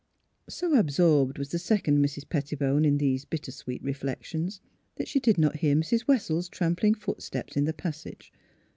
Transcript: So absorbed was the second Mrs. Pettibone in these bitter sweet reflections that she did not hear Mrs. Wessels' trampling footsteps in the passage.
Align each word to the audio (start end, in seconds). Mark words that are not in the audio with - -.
So 0.49 0.73
absorbed 0.73 1.37
was 1.37 1.49
the 1.49 1.59
second 1.59 2.03
Mrs. 2.03 2.27
Pettibone 2.27 2.85
in 2.85 2.97
these 2.97 3.23
bitter 3.23 3.51
sweet 3.51 3.83
reflections 3.83 4.59
that 4.95 5.07
she 5.07 5.19
did 5.19 5.37
not 5.37 5.57
hear 5.57 5.75
Mrs. 5.75 6.07
Wessels' 6.07 6.49
trampling 6.49 6.95
footsteps 6.95 7.55
in 7.55 7.65
the 7.65 7.73
passage. 7.73 8.33